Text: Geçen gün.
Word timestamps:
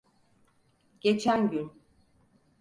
Geçen 0.99 1.49
gün. 1.49 1.71